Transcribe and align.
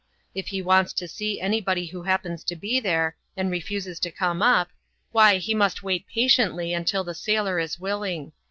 If 0.33 0.47
he 0.47 0.63
wants 0.63 0.93
to 0.93 1.07
see 1.07 1.39
any 1.39 1.61
body 1.61 1.85
who 1.85 2.01
happens 2.01 2.43
to 2.45 2.55
be 2.55 2.79
there, 2.79 3.15
and 3.37 3.51
refuses 3.51 3.99
to 3.99 4.09
come 4.09 4.41
up, 4.41 4.69
why 5.11 5.37
he 5.37 5.53
must 5.53 5.83
wait 5.83 6.07
patiently 6.07 6.73
until 6.73 7.03
the 7.03 7.13
sailor 7.13 7.59
is 7.59 7.79
willing. 7.79 8.31